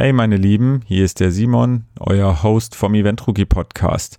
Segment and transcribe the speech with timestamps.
[0.00, 4.16] Hey meine Lieben, hier ist der Simon, euer Host vom Event Rookie Podcast.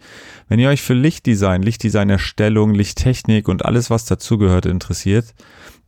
[0.49, 5.33] Wenn ihr euch für Lichtdesign, Lichtdesignerstellung, Lichttechnik und alles was dazugehört interessiert,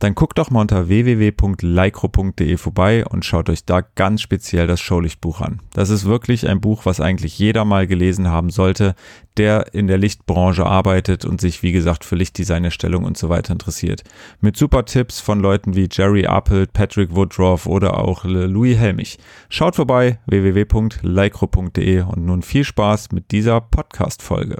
[0.02, 5.40] dann guckt doch mal unter www.lycro.de vorbei und schaut euch da ganz speziell das Showlichtbuch
[5.40, 5.60] an.
[5.74, 8.96] Das ist wirklich ein Buch, was eigentlich jeder mal gelesen haben sollte,
[9.36, 14.02] der in der Lichtbranche arbeitet und sich, wie gesagt, für Lichtdesignerstellung und so weiter interessiert.
[14.40, 19.18] Mit super Tipps von Leuten wie Jerry Appelt, Patrick Woodruff oder auch Louis Helmich.
[19.50, 24.56] Schaut vorbei, www.lycro.de und nun viel Spaß mit dieser Podcast-Folge.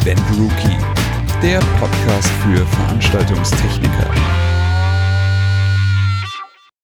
[0.00, 1.07] Event Rookie
[1.42, 4.10] der Podcast für Veranstaltungstechniker.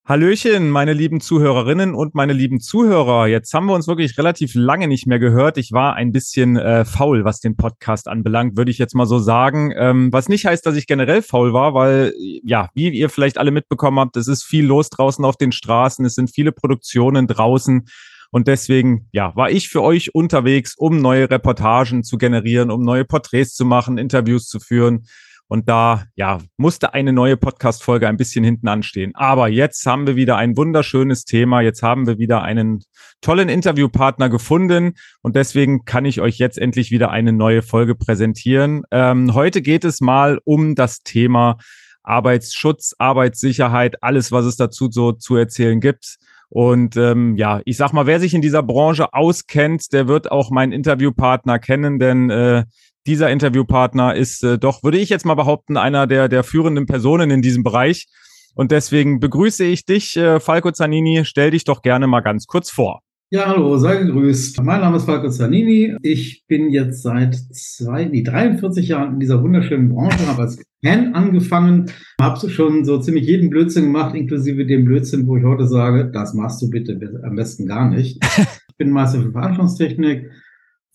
[0.06, 3.26] Hallöchen, meine lieben Zuhörerinnen und meine lieben Zuhörer.
[3.26, 5.58] Jetzt haben wir uns wirklich relativ lange nicht mehr gehört.
[5.58, 9.18] Ich war ein bisschen äh, faul, was den Podcast anbelangt, würde ich jetzt mal so
[9.18, 9.72] sagen.
[9.76, 12.12] Ähm, was nicht heißt, dass ich generell faul war, weil,
[12.44, 16.04] ja, wie ihr vielleicht alle mitbekommen habt, es ist viel los draußen auf den Straßen,
[16.04, 17.86] es sind viele Produktionen draußen.
[18.34, 23.04] Und deswegen, ja, war ich für euch unterwegs, um neue Reportagen zu generieren, um neue
[23.04, 25.06] Porträts zu machen, Interviews zu führen.
[25.46, 29.12] Und da, ja, musste eine neue Podcast-Folge ein bisschen hinten anstehen.
[29.14, 31.60] Aber jetzt haben wir wieder ein wunderschönes Thema.
[31.60, 32.82] Jetzt haben wir wieder einen
[33.20, 34.94] tollen Interviewpartner gefunden.
[35.22, 38.82] Und deswegen kann ich euch jetzt endlich wieder eine neue Folge präsentieren.
[38.90, 41.58] Ähm, heute geht es mal um das Thema
[42.02, 46.18] Arbeitsschutz, Arbeitssicherheit, alles, was es dazu so zu erzählen gibt.
[46.54, 50.52] Und ähm, ja, ich sag mal, wer sich in dieser Branche auskennt, der wird auch
[50.52, 52.62] meinen Interviewpartner kennen, denn äh,
[53.08, 57.32] dieser Interviewpartner ist äh, doch, würde ich jetzt mal behaupten, einer der, der führenden Personen
[57.32, 58.06] in diesem Bereich.
[58.54, 61.24] Und deswegen begrüße ich dich, äh, Falco Zanini.
[61.24, 63.00] Stell dich doch gerne mal ganz kurz vor.
[63.34, 64.62] Ja, hallo, sei gegrüßt.
[64.62, 65.96] Mein Name ist Falco Zanini.
[66.02, 71.16] Ich bin jetzt seit zwei, nee, 43 Jahren in dieser wunderschönen Branche, habe als Fan
[71.16, 71.90] angefangen,
[72.20, 76.32] habe schon so ziemlich jeden Blödsinn gemacht, inklusive dem Blödsinn, wo ich heute sage, das
[76.34, 78.22] machst du bitte am besten gar nicht.
[78.68, 80.30] Ich bin Meister für Veranstaltungstechnik,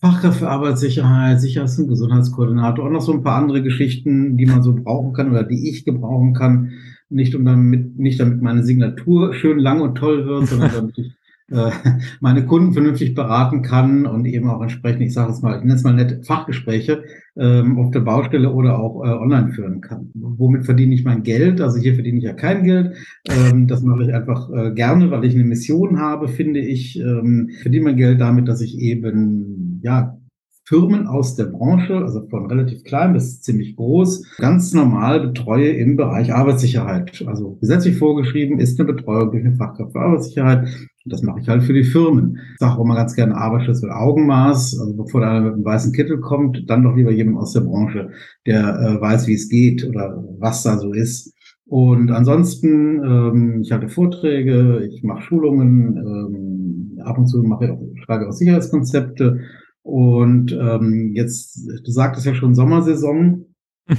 [0.00, 4.62] Fachkraft für Arbeitssicherheit, Sicherheits- und Gesundheitskoordinator und noch so ein paar andere Geschichten, die man
[4.62, 6.72] so brauchen kann oder die ich gebrauchen kann.
[7.10, 11.19] Nicht, um damit, nicht damit meine Signatur schön lang und toll wird, sondern damit ich
[11.50, 11.70] äh,
[12.20, 15.74] meine Kunden vernünftig beraten kann und eben auch entsprechend, ich sage es mal, ich nenne
[15.74, 17.02] es mal nette Fachgespräche
[17.36, 20.10] ähm, auf der Baustelle oder auch äh, online führen kann.
[20.14, 21.60] Womit verdiene ich mein Geld?
[21.60, 22.94] Also hier verdiene ich ja kein Geld.
[23.28, 26.98] Ähm, das mache ich einfach äh, gerne, weil ich eine Mission habe, finde ich.
[27.00, 30.19] Ähm, verdiene mein Geld damit, dass ich eben ja
[30.70, 35.96] Firmen aus der Branche, also von relativ klein bis ziemlich groß, ganz normal betreue im
[35.96, 37.24] Bereich Arbeitssicherheit.
[37.26, 40.68] Also gesetzlich vorgeschrieben ist eine Betreuung durch eine Fachkraft für Arbeitssicherheit.
[41.06, 42.38] Das mache ich halt für die Firmen.
[42.52, 44.78] Ich sage auch immer ganz gerne Arbeitsschutz mit Augenmaß.
[44.78, 48.10] Also bevor einer mit einem weißen Kittel kommt, dann doch lieber jemand aus der Branche,
[48.46, 51.34] der äh, weiß, wie es geht oder was da so ist.
[51.66, 57.70] Und ansonsten, ähm, ich halte Vorträge, ich mache Schulungen, ähm, ab und zu mache ich
[57.72, 59.40] auch, schreibe auch Sicherheitskonzepte
[59.82, 63.46] und ähm, jetzt, du sagtest ja schon Sommersaison.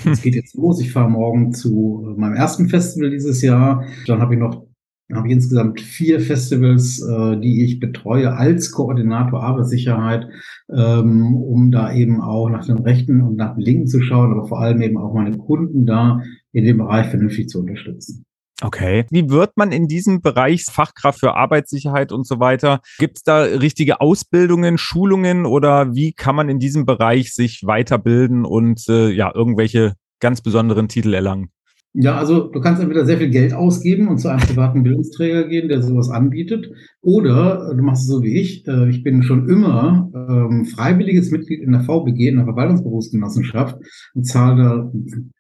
[0.06, 0.80] Es geht jetzt los.
[0.80, 3.84] Ich fahre morgen zu meinem ersten Festival dieses Jahr.
[4.08, 4.66] Dann habe ich noch
[5.14, 10.28] habe ich insgesamt vier Festivals, äh, die ich betreue als Koordinator Arbeitssicherheit,
[10.70, 14.48] ähm, um da eben auch nach dem Rechten und nach dem Linken zu schauen, aber
[14.48, 16.22] vor allem eben auch meine Kunden da
[16.54, 18.26] in dem Bereich vernünftig zu unterstützen.
[18.62, 19.06] Okay.
[19.10, 22.82] Wie wird man in diesem Bereich Fachkraft für Arbeitssicherheit und so weiter?
[23.00, 28.46] Gibt es da richtige Ausbildungen, Schulungen oder wie kann man in diesem Bereich sich weiterbilden
[28.46, 31.52] und äh, ja irgendwelche ganz besonderen Titel erlangen?
[31.94, 35.68] Ja, also du kannst entweder sehr viel Geld ausgeben und zu einem privaten Bildungsträger gehen,
[35.68, 36.72] der sowas anbietet,
[37.02, 38.66] oder du machst es so wie ich.
[38.66, 43.78] Äh, ich bin schon immer ähm, freiwilliges Mitglied in der VBG, in der Verwaltungsberufsgenossenschaft,
[44.14, 44.92] und zahle da,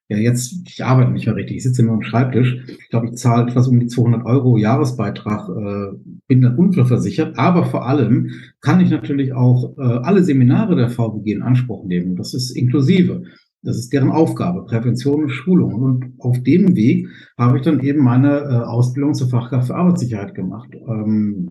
[0.09, 2.57] ja jetzt, ich arbeite nicht mehr richtig, ich sitze nur am Schreibtisch.
[2.67, 5.97] Ich glaube, ich zahle etwas um die 200 Euro Jahresbeitrag, äh,
[6.28, 8.29] bin dann unfallversichert, aber vor allem
[8.59, 12.17] kann ich natürlich auch äh, alle Seminare der VBG in Anspruch nehmen.
[12.17, 13.23] Das ist inklusive.
[13.63, 15.75] Das ist deren Aufgabe, Prävention und Schulung.
[15.75, 17.07] Und auf dem Weg
[17.38, 20.69] habe ich dann eben meine äh, Ausbildung zur Fachkraft für Arbeitssicherheit gemacht.
[20.73, 21.47] Ähm,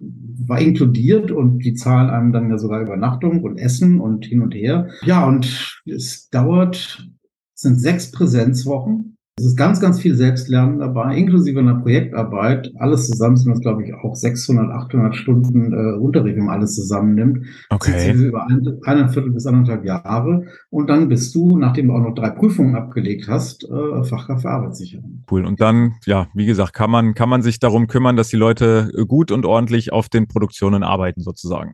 [0.47, 4.55] war inkludiert und die zahlen einem dann ja sogar Übernachtung und Essen und hin und
[4.55, 4.89] her.
[5.05, 7.09] Ja, und es dauert,
[7.55, 12.71] es sind sechs Präsenzwochen es ist ganz, ganz viel Selbstlernen dabei, inklusive einer Projektarbeit.
[12.79, 16.75] Alles zusammen sind das, glaube ich, auch 600, 800 Stunden äh, Unterricht, wenn man alles
[16.75, 17.47] zusammennimmt.
[17.71, 18.13] Okay.
[18.13, 20.45] Das über ein, eineinviertel bis anderthalb Jahre.
[20.69, 24.51] Und dann bist du, nachdem du auch noch drei Prüfungen abgelegt hast, äh, Fachkraft für
[24.51, 25.11] Arbeitssicherheit.
[25.31, 25.47] Cool.
[25.47, 28.91] Und dann, ja, wie gesagt, kann man, kann man sich darum kümmern, dass die Leute
[29.09, 31.73] gut und ordentlich auf den Produktionen arbeiten, sozusagen.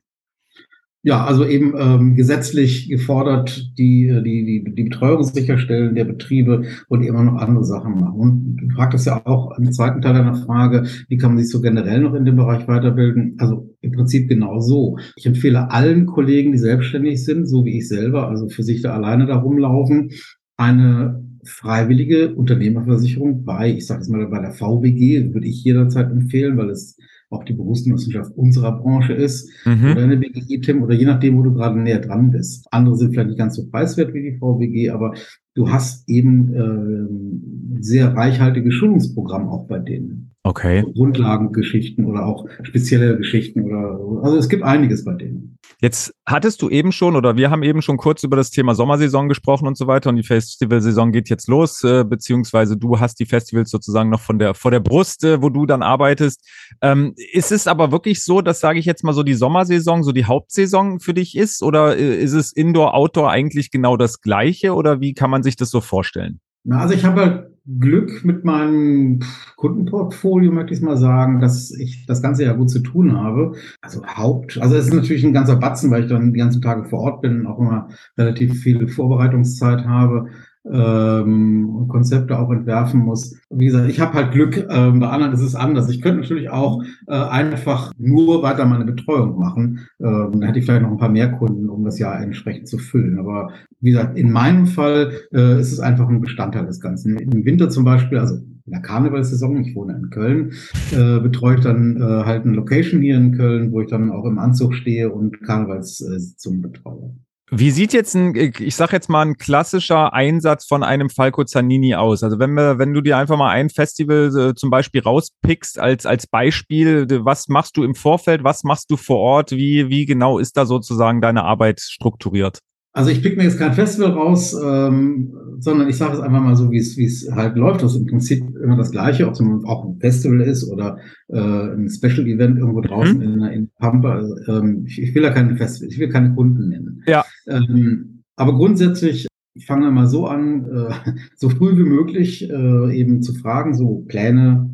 [1.06, 7.04] Ja, also eben ähm, gesetzlich gefordert, die, die, die, die Betreuung sicherstellen der Betriebe und
[7.04, 8.18] immer noch andere Sachen machen.
[8.18, 11.60] Und du fragtest ja auch im zweiten Teil deiner Frage, wie kann man sich so
[11.60, 13.36] generell noch in dem Bereich weiterbilden?
[13.38, 14.98] Also im Prinzip genau so.
[15.14, 18.92] Ich empfehle allen Kollegen, die selbstständig sind, so wie ich selber, also für sich da
[18.92, 20.10] alleine da rumlaufen,
[20.56, 26.56] eine freiwillige Unternehmerversicherung bei, ich sage es mal, bei der VWG, würde ich jederzeit empfehlen,
[26.56, 26.96] weil es
[27.30, 29.90] auch die Berufsgenossenschaft unserer Branche ist, mhm.
[29.92, 32.66] oder eine BGI-Tim, oder je nachdem, wo du gerade näher dran bist.
[32.70, 35.14] Andere sind vielleicht nicht ganz so preiswert wie die VWG, aber
[35.54, 40.25] du hast eben äh, sehr reichhaltige Schulungsprogramm auch bei denen.
[40.46, 40.84] Okay.
[40.94, 45.58] Grundlagengeschichten oder auch spezielle Geschichten oder also es gibt einiges bei denen.
[45.80, 49.28] Jetzt hattest du eben schon oder wir haben eben schon kurz über das Thema Sommersaison
[49.28, 53.26] gesprochen und so weiter und die Festivalsaison geht jetzt los, äh, beziehungsweise du hast die
[53.26, 56.48] Festivals sozusagen noch von der vor der Brust, äh, wo du dann arbeitest.
[56.80, 60.12] Ähm, ist es aber wirklich so, dass sage ich jetzt mal so die Sommersaison so
[60.12, 64.74] die Hauptsaison für dich ist oder äh, ist es Indoor Outdoor eigentlich genau das gleiche
[64.74, 66.38] oder wie kann man sich das so vorstellen?
[66.62, 69.20] Na, also ich habe halt Glück mit meinem
[69.56, 73.54] Kundenportfolio, möchte ich mal sagen, dass ich das ganze ja gut zu tun habe.
[73.80, 76.84] Also Haupt, also es ist natürlich ein ganzer Batzen, weil ich dann die ganzen Tage
[76.84, 80.28] vor Ort bin und auch immer relativ viel Vorbereitungszeit habe
[80.72, 83.36] ähm, Konzepte auch entwerfen muss.
[83.50, 85.88] Wie gesagt, ich habe halt Glück, ähm, bei anderen ist es anders.
[85.88, 89.86] Ich könnte natürlich auch äh, einfach nur weiter meine Betreuung machen.
[90.00, 92.78] Ähm, dann hätte ich vielleicht noch ein paar mehr Kunden, um das Jahr entsprechend zu
[92.78, 93.18] füllen.
[93.18, 97.16] Aber wie gesagt, in meinem Fall äh, ist es einfach ein Bestandteil des Ganzen.
[97.16, 100.52] Im Winter zum Beispiel, also in der Karnevalsaison, ich wohne in Köln,
[100.92, 104.24] äh, betreue ich dann äh, halt eine Location hier in Köln, wo ich dann auch
[104.24, 107.14] im Anzug stehe und Karnevalssitzungen betreue.
[107.50, 111.94] Wie sieht jetzt ein, ich sag jetzt mal, ein klassischer Einsatz von einem Falco Zanini
[111.94, 112.24] aus?
[112.24, 116.06] Also wenn wir, wenn du dir einfach mal ein Festival äh, zum Beispiel rauspickst als,
[116.06, 120.40] als Beispiel, was machst du im Vorfeld, was machst du vor Ort, wie, wie genau
[120.40, 122.58] ist da sozusagen deine Arbeit strukturiert?
[122.96, 126.56] Also ich pick mir jetzt kein Festival raus, ähm, sondern ich sage es einfach mal
[126.56, 127.82] so, wie es wie es halt läuft.
[127.82, 130.96] Das ist im Prinzip immer das Gleiche, ob es auch ein Festival ist oder
[131.28, 133.22] äh, ein Special Event irgendwo draußen mhm.
[133.22, 134.14] in, in Pampa.
[134.14, 137.02] Also, ähm, ich, ich will ja keine Festival, ich will keine Kunden nennen.
[137.06, 137.22] Ja.
[137.46, 140.94] Ähm, aber grundsätzlich ich fange mal so an, äh,
[141.36, 144.70] so früh wie möglich äh, eben zu fragen, so Pläne,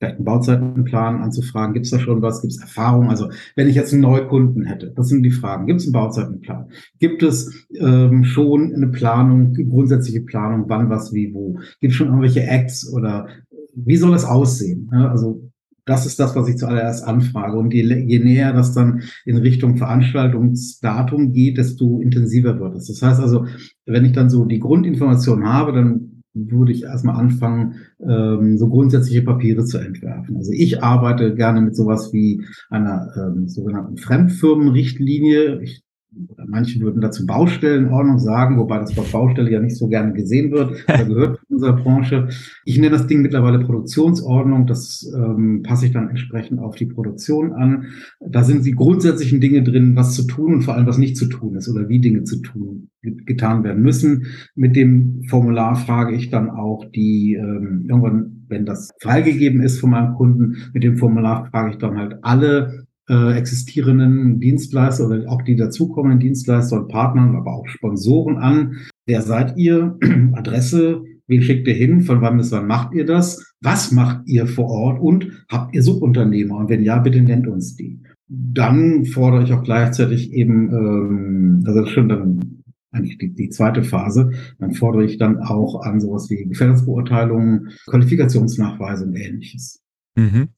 [0.00, 1.74] vielleicht einen Bauzeitenplan anzufragen.
[1.74, 2.40] Gibt es da schon was?
[2.40, 3.10] Gibt es Erfahrung?
[3.10, 5.66] Also wenn ich jetzt einen Neukunden hätte, das sind die Fragen.
[5.66, 6.70] Gibt es einen Bauzeitenplan?
[6.98, 11.58] Gibt es ähm, schon eine Planung, grundsätzliche Planung, wann, was, wie, wo?
[11.80, 13.28] Gibt es schon irgendwelche Acts oder
[13.74, 14.90] wie soll es aussehen?
[14.92, 15.50] Ja, also
[15.84, 17.58] das ist das, was ich zuallererst anfrage.
[17.58, 22.86] Und je, je näher das dann in Richtung Veranstaltungsdatum geht, desto intensiver wird es.
[22.86, 23.46] Das heißt also,
[23.86, 29.22] wenn ich dann so die Grundinformation habe, dann würde ich erstmal anfangen, ähm, so grundsätzliche
[29.22, 30.36] Papiere zu entwerfen.
[30.36, 35.60] Also ich arbeite gerne mit sowas wie einer ähm, sogenannten Fremdfirmenrichtlinie.
[35.62, 35.82] Ich
[36.28, 40.50] oder manche würden dazu Baustellenordnung sagen, wobei das Wort Baustelle ja nicht so gerne gesehen
[40.50, 42.28] wird, da gehört in unserer Branche.
[42.64, 47.52] Ich nenne das Ding mittlerweile Produktionsordnung, das ähm, passe ich dann entsprechend auf die Produktion
[47.52, 47.86] an.
[48.20, 51.26] Da sind die grundsätzlichen Dinge drin, was zu tun und vor allem was nicht zu
[51.26, 54.26] tun ist oder wie Dinge zu tun, getan werden müssen.
[54.54, 59.90] Mit dem Formular frage ich dann auch die, ähm, irgendwann, wenn das freigegeben ist von
[59.90, 62.79] meinem Kunden, mit dem Formular frage ich dann halt alle
[63.10, 68.76] äh, existierenden Dienstleister oder auch die dazukommenden Dienstleister und Partnern, aber auch Sponsoren an.
[69.04, 69.98] Wer seid ihr?
[70.32, 71.02] Adresse?
[71.26, 72.02] Wen schickt ihr hin?
[72.02, 73.54] Von wann bis wann macht ihr das?
[73.60, 75.00] Was macht ihr vor Ort?
[75.00, 76.56] Und habt ihr Subunternehmer?
[76.56, 78.00] Und wenn ja, bitte nennt uns die.
[78.28, 83.50] Dann fordere ich auch gleichzeitig eben, ähm, also das ist schon dann eigentlich die, die
[83.50, 89.82] zweite Phase, dann fordere ich dann auch an sowas wie Gefährdungsbeurteilungen, Qualifikationsnachweise und ähnliches.
[90.16, 90.48] Mhm.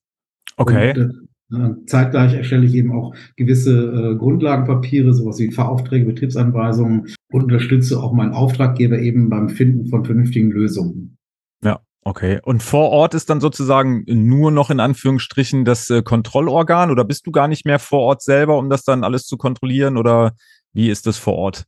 [0.57, 0.91] Okay.
[0.91, 1.32] Und, äh,
[1.87, 8.13] Zeitgleich erstelle ich eben auch gewisse äh, Grundlagenpapiere, sowas wie Fahraufträge, Betriebsanweisungen und unterstütze auch
[8.13, 11.19] meinen Auftraggeber eben beim Finden von vernünftigen Lösungen.
[11.63, 12.41] Ja, okay.
[12.43, 17.27] Und vor Ort ist dann sozusagen nur noch in Anführungsstrichen das äh, Kontrollorgan oder bist
[17.27, 20.33] du gar nicht mehr vor Ort selber, um das dann alles zu kontrollieren oder
[20.73, 21.65] wie ist das vor Ort?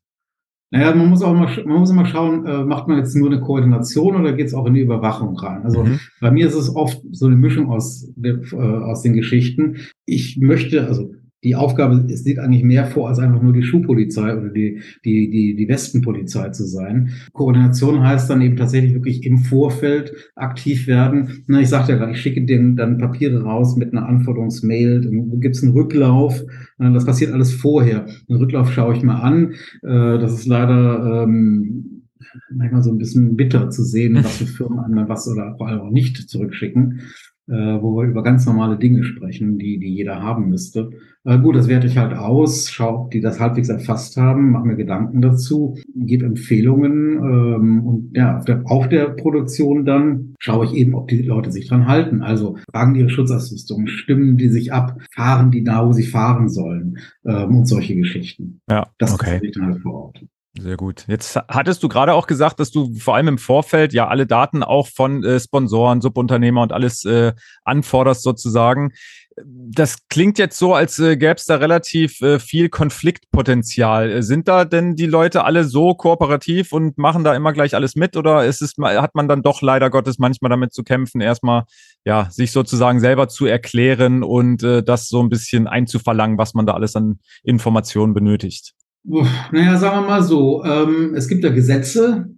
[0.74, 3.40] Naja, man muss auch mal, man muss immer schauen, äh, macht man jetzt nur eine
[3.40, 5.62] Koordination oder geht es auch in die Überwachung rein?
[5.62, 6.00] Also mhm.
[6.20, 9.76] bei mir ist es oft so eine Mischung aus, äh, aus den Geschichten.
[10.04, 14.36] Ich möchte, also die Aufgabe es sieht eigentlich mehr vor, als einfach nur die Schuhpolizei
[14.36, 17.10] oder die, die, die, die Westenpolizei zu sein.
[17.32, 21.44] Koordination heißt dann eben tatsächlich wirklich im Vorfeld aktiv werden.
[21.46, 25.40] Na, ich sagte ja gerade, ich schicke denen dann Papiere raus mit einer Anforderungsmail, dann
[25.40, 26.42] gibt es einen Rücklauf.
[26.78, 28.06] Das passiert alles vorher.
[28.28, 29.52] Den Rücklauf schaue ich mal an.
[29.82, 32.02] Äh, das ist leider ähm,
[32.50, 35.80] manchmal so ein bisschen bitter zu sehen, was für Firmen einem was oder vor allem
[35.80, 37.00] auch nicht zurückschicken.
[37.48, 40.90] Äh, wo wir über ganz normale Dinge sprechen, die, die jeder haben müsste.
[41.24, 44.66] Äh, gut, das werte ich halt aus, schaue, ob die das halbwegs erfasst haben, mache
[44.66, 50.66] mir Gedanken dazu, gebe Empfehlungen ähm, und ja, auf der, auf der Produktion dann schaue
[50.66, 52.22] ich eben, ob die Leute sich dran halten.
[52.22, 56.48] Also tragen die ihre Schutzausrüstung, stimmen die sich ab, fahren die da, wo sie fahren
[56.48, 58.60] sollen ähm, und solche Geschichten.
[58.70, 59.40] Ja, das okay.
[59.42, 60.24] ich dann halt vor Ort.
[60.56, 61.04] Sehr gut.
[61.08, 64.62] Jetzt hattest du gerade auch gesagt, dass du vor allem im Vorfeld ja alle Daten
[64.62, 67.32] auch von äh, Sponsoren, Subunternehmer und alles äh,
[67.64, 68.92] anforderst sozusagen.
[69.36, 74.12] Das klingt jetzt so, als äh, gäbe es da relativ äh, viel Konfliktpotenzial.
[74.12, 77.96] Äh, sind da denn die Leute alle so kooperativ und machen da immer gleich alles
[77.96, 81.64] mit oder ist es, hat man dann doch leider Gottes manchmal damit zu kämpfen, erstmal
[82.04, 86.64] ja, sich sozusagen selber zu erklären und äh, das so ein bisschen einzuverlangen, was man
[86.64, 88.74] da alles an Informationen benötigt?
[89.04, 92.30] Naja, sagen wir mal so, ähm, es gibt ja Gesetze,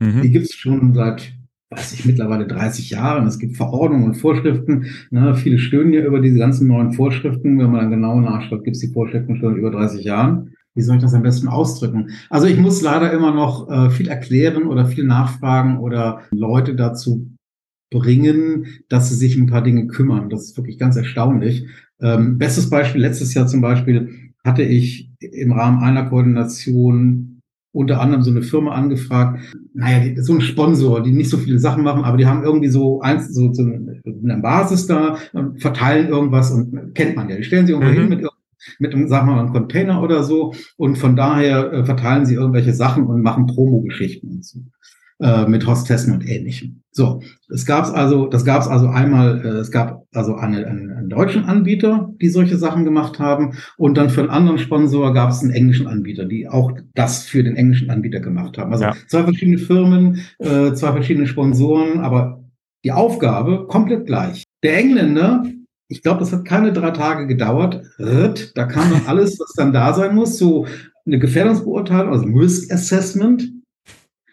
[0.00, 0.22] mhm.
[0.22, 1.32] die gibt es schon seit,
[1.70, 3.26] weiß ich, mittlerweile 30 Jahren.
[3.26, 4.86] Es gibt Verordnungen und Vorschriften.
[5.10, 5.34] Ne?
[5.34, 7.58] Viele stöhnen ja über diese ganzen neuen Vorschriften.
[7.58, 10.52] Wenn man dann genau nachschaut, gibt es die Vorschriften schon über 30 Jahren.
[10.74, 12.10] Wie soll ich das am besten ausdrücken?
[12.28, 17.30] Also ich muss leider immer noch äh, viel erklären oder viel nachfragen oder Leute dazu
[17.90, 20.30] bringen, dass sie sich um ein paar Dinge kümmern.
[20.30, 21.66] Das ist wirklich ganz erstaunlich.
[22.00, 27.40] Ähm, bestes Beispiel letztes Jahr zum Beispiel hatte ich im Rahmen einer Koordination
[27.72, 31.84] unter anderem so eine Firma angefragt, naja, so ein Sponsor, die nicht so viele Sachen
[31.84, 35.18] machen, aber die haben irgendwie so eins, so, so eine Basis da,
[35.58, 37.36] verteilen irgendwas und kennt man ja.
[37.36, 37.96] Die stellen sie irgendwo mhm.
[37.96, 38.26] hin mit
[38.78, 42.34] mit einem, sagen wir mal, einem Container oder so und von daher äh, verteilen sie
[42.34, 44.60] irgendwelche Sachen und machen Promo-Geschichten und so
[45.20, 46.82] äh, mit Hostessen und Ähnlichem.
[46.92, 51.08] So, es gab's also, das gab's also einmal, äh, es gab also eine, einen, einen
[51.08, 55.42] deutschen Anbieter, die solche Sachen gemacht haben, und dann für einen anderen Sponsor gab es
[55.42, 58.72] einen englischen Anbieter, die auch das für den englischen Anbieter gemacht haben.
[58.72, 58.94] Also ja.
[59.08, 62.42] zwei verschiedene Firmen, äh, zwei verschiedene Sponsoren, aber
[62.84, 64.44] die Aufgabe komplett gleich.
[64.62, 65.44] Der Engländer
[65.90, 67.82] ich glaube, das hat keine drei Tage gedauert.
[67.98, 70.66] Da kam dann alles, was dann da sein muss, so
[71.04, 73.52] eine Gefährdungsbeurteilung, also Risk Assessment,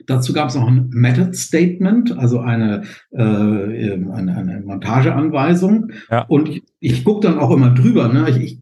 [0.08, 5.92] Dazu gab es noch ein Method Statement, also eine, äh, eine, eine Montageanweisung.
[6.10, 6.24] Ja.
[6.24, 8.08] Und ich, ich gucke dann auch immer drüber.
[8.08, 8.30] Ne?
[8.30, 8.60] Ich, ich,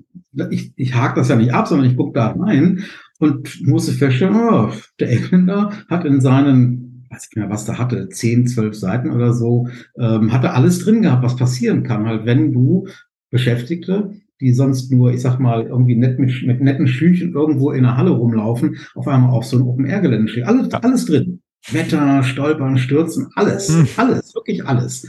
[0.50, 2.84] ich, ich hake das ja nicht ab, sondern ich gucke da rein
[3.20, 7.78] und musste feststellen, oh, der Engländer hat in seinen, weiß ich nicht mehr, was da
[7.78, 12.26] hatte, 10, 12 Seiten oder so, ähm, hatte alles drin gehabt, was passieren kann, halt,
[12.26, 12.88] wenn du
[13.30, 17.84] Beschäftigte die sonst nur, ich sag mal, irgendwie nett mit, mit netten Schüchen irgendwo in
[17.84, 20.44] der Halle rumlaufen, auf einmal auf so ein Open-Air-Gelände stehen.
[20.46, 21.42] Alles, alles drin.
[21.72, 23.88] Wetter, Stolpern, Stürzen, alles, hm.
[23.98, 25.08] alles, wirklich alles.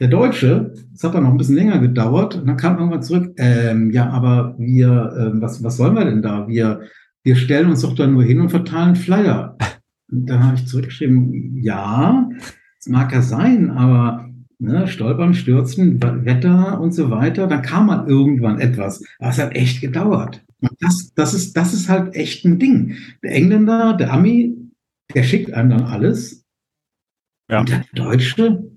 [0.00, 3.34] Der Deutsche, das hat dann noch ein bisschen länger gedauert, und dann kam irgendwann zurück,
[3.38, 6.46] ähm, ja, aber wir, ähm, was, was sollen wir denn da?
[6.48, 6.82] Wir,
[7.22, 9.56] wir stellen uns doch da nur hin und verteilen Flyer.
[10.08, 12.28] Und dann habe ich zurückgeschrieben, ja,
[12.78, 14.25] es mag ja sein, aber
[14.58, 19.02] ne, Stolpern, Stürzen, Wetter und so weiter, dann kam man irgendwann etwas.
[19.18, 20.44] Aber es hat echt gedauert.
[20.60, 22.96] Und das, das, ist, das ist halt echt ein Ding.
[23.22, 24.56] Der Engländer, der Ami,
[25.14, 26.44] der schickt einem dann alles.
[27.50, 27.60] Ja.
[27.60, 28.70] Und der Deutsche,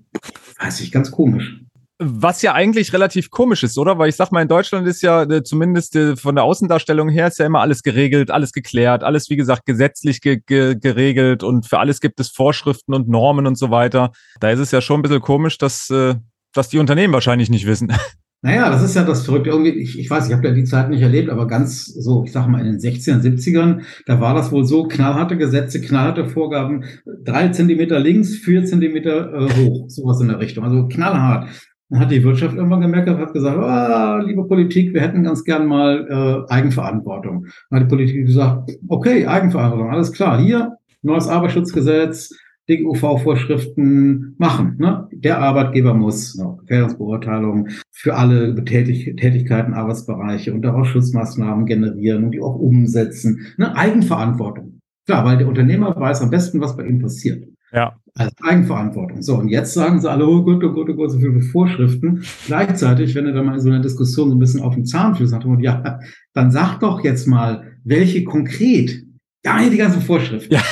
[0.58, 1.59] weiß ich, ganz komisch.
[2.02, 3.98] Was ja eigentlich relativ komisch ist, oder?
[3.98, 7.26] Weil ich sag mal, in Deutschland ist ja äh, zumindest äh, von der Außendarstellung her
[7.26, 11.66] ist ja immer alles geregelt, alles geklärt, alles wie gesagt gesetzlich ge ge geregelt und
[11.66, 14.12] für alles gibt es Vorschriften und Normen und so weiter.
[14.40, 16.14] Da ist es ja schon ein bisschen komisch, dass, äh,
[16.54, 17.92] dass die Unternehmen wahrscheinlich nicht wissen.
[18.42, 19.50] Naja, das ist ja das Verrückte.
[19.50, 22.32] Irgendwie, ich, ich weiß, ich habe ja die Zeit nicht erlebt, aber ganz so, ich
[22.32, 26.84] sag mal, in den 60er, 70ern, da war das wohl so, knallharte Gesetze, knallharte Vorgaben,
[27.22, 30.64] drei Zentimeter links, vier Zentimeter äh, hoch, sowas in der Richtung.
[30.64, 31.50] Also knallhart.
[31.90, 35.44] Dann hat die Wirtschaft irgendwann gemerkt und hat gesagt, ah, liebe Politik, wir hätten ganz
[35.44, 37.46] gern mal äh, Eigenverantwortung.
[37.68, 42.32] Dann hat die Politik gesagt, okay, Eigenverantwortung, alles klar, hier, neues Arbeitsschutzgesetz,
[42.68, 44.76] DGUV-Vorschriften machen.
[44.78, 45.08] Ne?
[45.12, 52.30] Der Arbeitgeber muss ne, Gefährdungsbeurteilung für alle Tätig Tätigkeiten, Arbeitsbereiche und daraus Schutzmaßnahmen generieren und
[52.30, 53.46] die auch umsetzen.
[53.56, 53.74] Ne?
[53.76, 54.80] Eigenverantwortung.
[55.06, 57.44] Klar, weil der Unternehmer weiß am besten, was bei ihm passiert.
[57.72, 57.96] Ja.
[58.20, 59.22] Also Eigenverantwortung.
[59.22, 62.22] So, und jetzt sagen sie alle, oh Gott, oh Gott, oh Gott, so viele Vorschriften.
[62.46, 65.14] Gleichzeitig, wenn du da mal in so einer Diskussion so ein bisschen auf den Zahn
[65.14, 65.98] fühlst, sagt man, ja,
[66.34, 69.06] dann sag doch jetzt mal, welche konkret.
[69.42, 70.52] Ja, hier die ganzen Vorschriften.
[70.52, 70.62] Ja.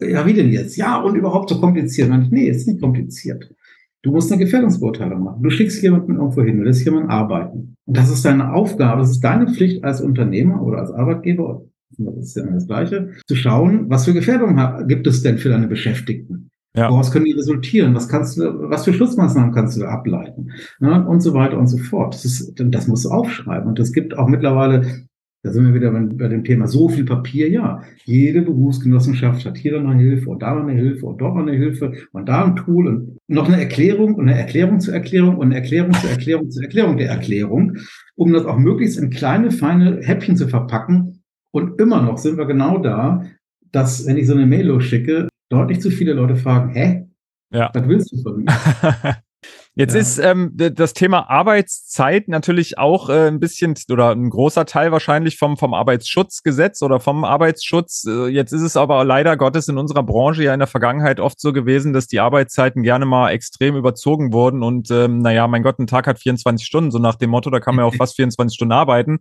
[0.00, 0.76] ja, wie denn jetzt?
[0.76, 2.08] Ja, und überhaupt so kompliziert.
[2.08, 3.48] Man, nee, ist nicht kompliziert.
[4.02, 5.42] Du musst eine Gefährdungsbeurteilung machen.
[5.44, 7.76] Du schickst jemanden irgendwo hin, du lässt jemanden arbeiten.
[7.84, 11.62] Und das ist deine Aufgabe, das ist deine Pflicht als Unternehmer oder als Arbeitgeber
[11.96, 15.68] das ist ja das Gleiche, zu schauen, was für Gefährdungen gibt es denn für deine
[15.68, 16.47] Beschäftigten?
[16.74, 16.90] Ja.
[16.90, 17.94] Woraus können die resultieren?
[17.94, 20.52] Was kannst du, was für Schutzmaßnahmen kannst du ableiten?
[20.80, 21.06] Ne?
[21.06, 22.14] Und so weiter und so fort.
[22.14, 23.68] Das, ist, das musst du aufschreiben.
[23.68, 24.86] Und es gibt auch mittlerweile
[25.44, 27.48] Da sind wir wieder bei dem Thema so viel Papier.
[27.48, 31.36] Ja, jede Berufsgenossenschaft hat hier noch eine Hilfe und da noch eine Hilfe und dort
[31.38, 35.36] eine Hilfe und da ein Tool und noch eine Erklärung und eine Erklärung zur Erklärung
[35.36, 37.76] und eine Erklärung zur Erklärung zur Erklärung der Erklärung,
[38.16, 41.22] um das auch möglichst in kleine, feine Häppchen zu verpacken.
[41.52, 43.24] Und immer noch sind wir genau da,
[43.70, 47.08] dass, wenn ich so eine Mail losschicke, deutlich zu viele Leute fragen, hä?
[47.50, 47.70] Ja.
[47.72, 48.46] Was willst du von mir?
[49.78, 50.00] Jetzt ja.
[50.00, 55.38] ist ähm, das Thema Arbeitszeit natürlich auch äh, ein bisschen oder ein großer Teil wahrscheinlich
[55.38, 58.04] vom, vom Arbeitsschutzgesetz oder vom Arbeitsschutz.
[58.04, 61.40] Äh, jetzt ist es aber leider Gottes in unserer Branche ja in der Vergangenheit oft
[61.40, 65.78] so gewesen, dass die Arbeitszeiten gerne mal extrem überzogen wurden und ähm, naja, mein Gott,
[65.78, 68.16] ein Tag hat 24 Stunden, so nach dem Motto, da kann man ja auch fast
[68.16, 69.20] 24 Stunden arbeiten.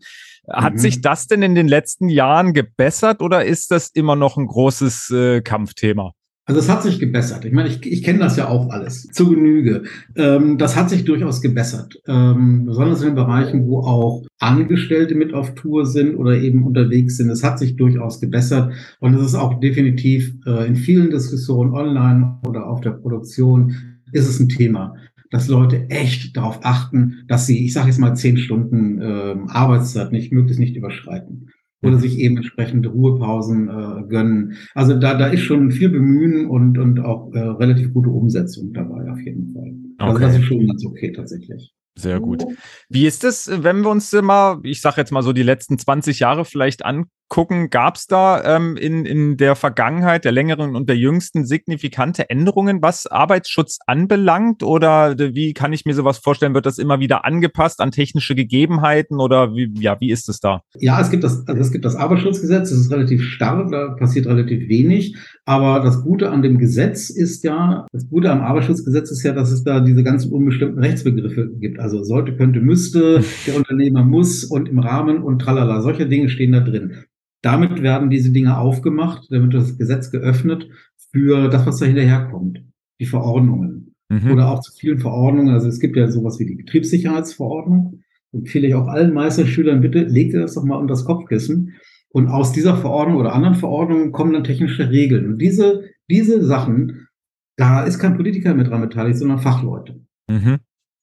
[0.52, 0.80] Hat mhm.
[0.80, 5.12] sich das denn in den letzten Jahren gebessert oder ist das immer noch ein großes
[5.12, 6.14] äh, Kampfthema?
[6.48, 7.44] Also es hat sich gebessert.
[7.44, 9.84] Ich meine, ich, ich kenne das ja auch alles zu Genüge.
[10.16, 15.34] Ähm, das hat sich durchaus gebessert, ähm, besonders in den Bereichen, wo auch Angestellte mit
[15.34, 17.30] auf Tour sind oder eben unterwegs sind.
[17.30, 22.40] Es hat sich durchaus gebessert und es ist auch definitiv äh, in vielen Diskussionen online
[22.48, 23.76] oder auf der Produktion
[24.14, 24.96] ist es ein Thema
[25.30, 30.14] dass Leute echt darauf achten, dass sie, ich sage jetzt mal, zehn Stunden äh, Arbeitszeit
[30.14, 31.50] nicht möglichst nicht überschreiten
[31.82, 34.54] oder sich eben entsprechende Ruhepausen äh, gönnen.
[34.74, 39.12] Also da, da ist schon viel Bemühen und, und auch äh, relativ gute Umsetzung dabei
[39.12, 39.74] auf jeden Fall.
[39.98, 40.26] Also okay.
[40.26, 41.74] Also das ist schon ganz okay tatsächlich.
[41.98, 42.46] Sehr gut.
[42.90, 46.20] Wie ist es, wenn wir uns mal, ich sage jetzt mal so die letzten 20
[46.20, 46.86] Jahre vielleicht
[47.30, 52.30] angucken, gab es da ähm, in, in der Vergangenheit, der längeren und der jüngsten, signifikante
[52.30, 54.64] Änderungen, was Arbeitsschutz anbelangt?
[54.64, 56.54] Oder wie kann ich mir sowas vorstellen?
[56.54, 60.62] Wird das immer wieder angepasst an technische Gegebenheiten oder wie, ja, wie ist es da?
[60.76, 64.28] Ja, es gibt das, also es gibt das Arbeitsschutzgesetz, das ist relativ starr, da passiert
[64.28, 65.16] relativ wenig.
[65.46, 69.52] Aber das Gute an dem Gesetz ist ja, das Gute am Arbeitsschutzgesetz ist ja, dass
[69.52, 71.80] es da diese ganzen unbestimmten Rechtsbegriffe gibt.
[71.80, 75.82] Also sollte, könnte, müsste, der Unternehmer muss und im Rahmen und tralala.
[75.82, 77.06] Solche Dinge stehen da drin.
[77.48, 80.68] Damit werden diese Dinge aufgemacht, damit das Gesetz geöffnet
[81.14, 82.62] für das, was da hinterherkommt.
[83.00, 83.96] Die Verordnungen.
[84.10, 84.32] Mhm.
[84.32, 85.54] Oder auch zu vielen Verordnungen.
[85.54, 88.02] Also es gibt ja sowas wie die Betriebssicherheitsverordnung.
[88.34, 91.74] Empfehle ich auch allen Meisterschülern, bitte legt ihr das doch mal unter das Kopfkissen
[92.10, 95.26] und aus dieser Verordnung oder anderen Verordnungen kommen dann technische Regeln.
[95.28, 97.08] Und diese, diese Sachen,
[97.56, 100.02] da ist kein Politiker mit dran beteiligt, sondern Fachleute.
[100.30, 100.58] Mhm.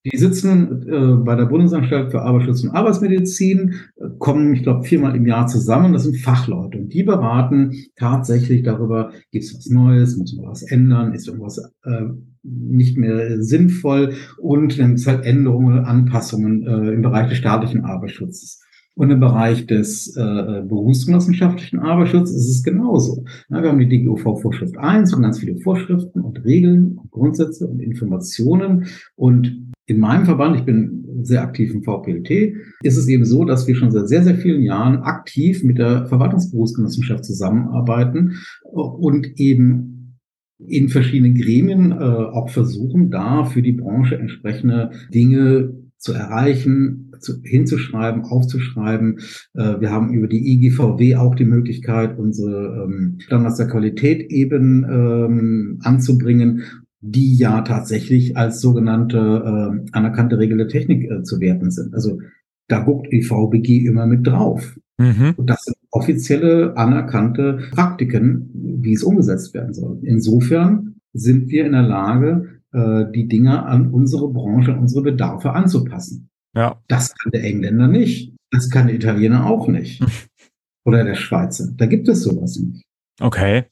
[0.05, 5.17] Die sitzen äh, bei der Bundesanstalt für Arbeitsschutz und Arbeitsmedizin, äh, kommen, ich glaube, viermal
[5.17, 5.95] im Jahr zusammen.
[5.95, 10.63] Das sind Fachleute und die beraten tatsächlich darüber, gibt es was Neues, muss man was
[10.63, 12.03] ändern, ist irgendwas äh,
[12.43, 17.85] nicht mehr sinnvoll und dann gibt es halt Änderungen, Anpassungen äh, im Bereich des staatlichen
[17.85, 18.61] Arbeitsschutzes.
[18.97, 23.25] Und im Bereich des äh, berufsgenossenschaftlichen Arbeitsschutzes ist es genauso.
[23.49, 27.81] Ja, wir haben die DGUV-Vorschrift 1 und ganz viele Vorschriften und Regeln und Grundsätze und
[27.81, 28.87] Informationen.
[29.17, 33.67] Und in meinem Verband, ich bin sehr aktiv im VPLT, ist es eben so, dass
[33.67, 40.19] wir schon seit sehr, sehr vielen Jahren aktiv mit der Verwaltungsberufsgenossenschaft zusammenarbeiten und eben
[40.67, 47.41] in verschiedenen Gremien äh, auch versuchen, da für die Branche entsprechende Dinge zu erreichen, zu,
[47.43, 49.19] hinzuschreiben, aufzuschreiben.
[49.55, 54.85] Äh, wir haben über die IGVW auch die Möglichkeit, unsere ähm, Standards der Qualität eben
[54.85, 56.63] ähm, anzubringen,
[57.07, 61.93] die ja tatsächlich als sogenannte äh, anerkannte Regel der Technik äh, zu werten sind.
[61.93, 62.21] Also
[62.69, 64.79] da guckt IVBG immer mit drauf.
[64.97, 65.35] Mhm.
[65.37, 69.99] Und das sind offizielle, anerkannte Praktiken, wie es umgesetzt werden soll.
[70.03, 75.53] Insofern sind wir in der Lage, äh, die Dinge an unsere Branche, an unsere Bedarfe
[75.53, 76.31] anzupassen.
[76.57, 76.81] Ja.
[76.89, 78.35] Das kann der Engländer nicht.
[78.51, 80.03] Das kann der Italiener auch nicht.
[80.87, 81.69] Oder der Schweizer.
[81.77, 82.83] Da gibt es sowas nicht.
[83.21, 83.65] Okay.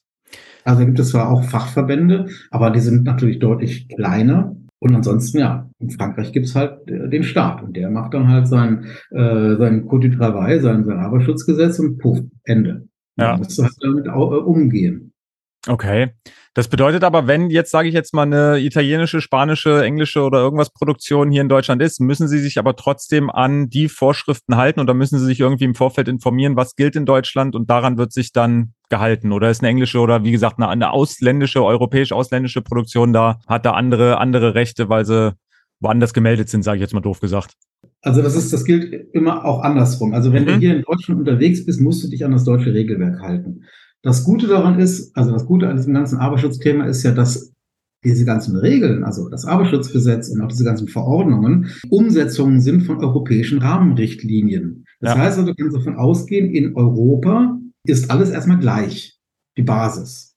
[0.65, 4.57] Also gibt es zwar auch Fachverbände, aber die sind natürlich deutlich kleiner.
[4.79, 8.29] Und ansonsten, ja, in Frankreich gibt es halt äh, den Staat und der macht dann
[8.29, 12.89] halt sein, äh, sein Code du Travail, sein, sein Arbeitsschutzgesetz und puff, Ende.
[13.17, 13.33] Ja.
[13.33, 15.12] Da musst du halt damit auch, äh, umgehen.
[15.69, 16.11] Okay.
[16.55, 20.71] Das bedeutet aber, wenn jetzt, sage ich jetzt mal, eine italienische, spanische, englische oder irgendwas
[20.71, 24.93] Produktion hier in Deutschland ist, müssen sie sich aber trotzdem an die Vorschriften halten oder
[24.93, 28.33] müssen sie sich irgendwie im Vorfeld informieren, was gilt in Deutschland und daran wird sich
[28.33, 33.39] dann gehalten oder ist eine englische oder wie gesagt eine, eine ausländische, europäisch-ausländische Produktion da,
[33.47, 35.33] hat da andere, andere Rechte, weil sie
[35.81, 37.55] woanders gemeldet sind, sage ich jetzt mal doof gesagt.
[38.03, 40.13] Also das ist, das gilt immer auch andersrum.
[40.13, 40.49] Also wenn mhm.
[40.49, 43.63] du hier in Deutschland unterwegs bist, musst du dich an das deutsche Regelwerk halten.
[44.03, 47.53] Das Gute daran ist, also das Gute an diesem ganzen Arbeitsschutzthema ist ja, dass
[48.05, 53.59] diese ganzen Regeln, also das Arbeitsschutzgesetz und auch diese ganzen Verordnungen, Umsetzungen sind von europäischen
[53.59, 54.85] Rahmenrichtlinien.
[55.01, 55.21] Das ja.
[55.21, 59.19] heißt also, du kannst davon ausgehen, in Europa ist alles erstmal gleich,
[59.57, 60.32] die Basis.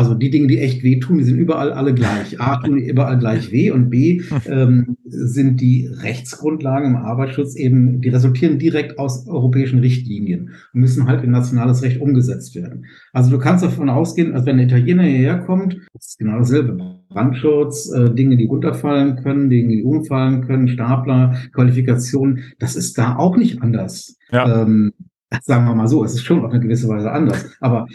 [0.00, 2.40] Also die Dinge, die echt wehtun, die sind überall alle gleich.
[2.40, 8.08] A tun überall gleich weh und B ähm, sind die Rechtsgrundlagen im Arbeitsschutz eben, die
[8.08, 12.86] resultieren direkt aus europäischen Richtlinien und müssen halt in nationales Recht umgesetzt werden.
[13.12, 16.78] Also du kannst davon ausgehen, als wenn ein Italiener hierher kommt, das ist genau dasselbe.
[17.10, 23.16] Brandschutz, äh, Dinge, die runterfallen können, Dinge, die umfallen können, Stapler, Qualifikationen, das ist da
[23.16, 24.16] auch nicht anders.
[24.32, 24.62] Ja.
[24.62, 24.94] Ähm,
[25.42, 27.44] sagen wir mal so, es ist schon auf eine gewisse Weise anders.
[27.60, 27.86] Aber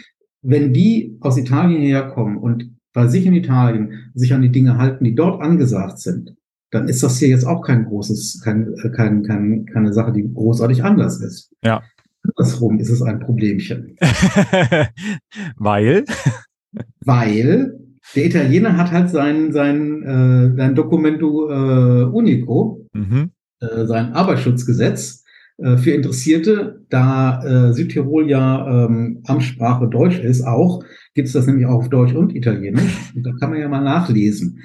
[0.46, 5.04] wenn die aus Italien herkommen und bei sich in Italien sich an die Dinge halten,
[5.04, 6.34] die dort angesagt sind,
[6.70, 10.82] dann ist das hier jetzt auch kein großes, kein, kein, kein, keine Sache, die großartig
[10.84, 11.52] anders ist.
[11.62, 11.82] Ja.
[12.22, 13.96] Andersrum ist es ein Problemchen.
[15.56, 16.04] Weil?
[17.04, 17.78] Weil
[18.14, 23.30] der Italiener hat halt sein, sein, äh, sein Documento äh, Unico, mhm.
[23.60, 25.24] äh, sein Arbeitsschutzgesetz,
[25.58, 31.46] äh, für Interessierte, da äh, Südtirol ja ähm, Amtssprache Deutsch ist, auch, gibt es das
[31.46, 33.12] nämlich auch auf Deutsch und Italienisch.
[33.14, 34.60] Und da kann man ja mal nachlesen.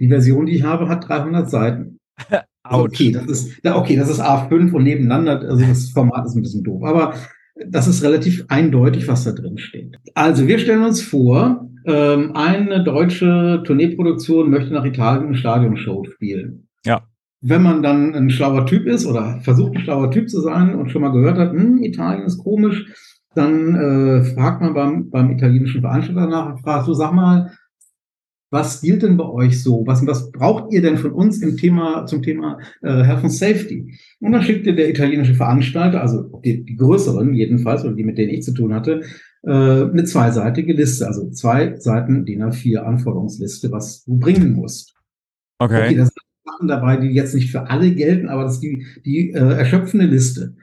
[0.00, 2.00] Die Version, die ich habe, hat 300 Seiten.
[2.64, 6.42] Also okay, das ist, okay, das ist A5 und nebeneinander, also das Format ist ein
[6.42, 7.14] bisschen doof, aber
[7.66, 9.96] das ist relativ eindeutig, was da drin steht.
[10.14, 16.68] Also wir stellen uns vor, ähm, eine deutsche Tourneeproduktion möchte nach Italien eine Stadionshow spielen.
[17.42, 20.90] Wenn man dann ein schlauer Typ ist oder versucht ein schlauer Typ zu sein und
[20.90, 22.86] schon mal gehört hat, hm, Italien ist komisch,
[23.34, 27.52] dann äh, fragt man beim, beim italienischen Veranstalter nach und fragt, so sag mal,
[28.52, 29.82] was gilt denn bei euch so?
[29.86, 33.98] Was, was braucht ihr denn von uns im Thema, zum Thema äh, Health and Safety?
[34.20, 38.30] Und dann schickte der italienische Veranstalter, also die, die größeren jedenfalls, oder die, mit denen
[38.30, 39.00] ich zu tun hatte,
[39.42, 44.94] äh, eine zweiseitige Liste, also zwei Seiten DIN A4 Anforderungsliste, was du bringen musst.
[45.58, 45.86] Okay.
[45.86, 46.10] okay das
[46.52, 50.06] Sachen dabei, die jetzt nicht für alle gelten, aber das ist die, die äh, erschöpfende
[50.06, 50.54] Liste.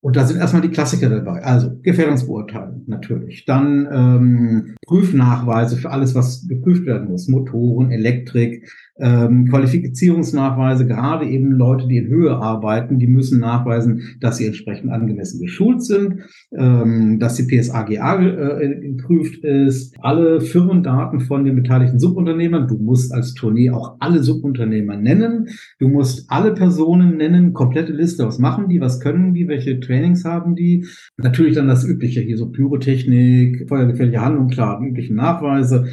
[0.00, 1.42] Und da sind erstmal die Klassiker dabei.
[1.42, 3.44] Also Gefährdungsbeurteilung natürlich.
[3.46, 7.26] Dann ähm, Prüfnachweise für alles, was geprüft werden muss.
[7.26, 14.38] Motoren, Elektrik, ähm, Qualifizierungsnachweise, gerade eben Leute, die in Höhe arbeiten, die müssen nachweisen, dass
[14.38, 16.22] sie entsprechend angemessen geschult sind,
[16.56, 22.68] ähm, dass die PSAGA äh, geprüft ist, alle Firmendaten von den beteiligten Subunternehmern.
[22.68, 25.48] Du musst als Tournee auch alle Subunternehmer nennen.
[25.78, 28.26] Du musst alle Personen nennen, komplette Liste.
[28.26, 28.80] Was machen die?
[28.80, 29.48] Was können die?
[29.48, 30.86] Welche Trainings haben die?
[31.16, 35.86] Natürlich dann das Übliche hier, so Pyrotechnik, feuergefährliche Handlung, klar, die üblichen Nachweise.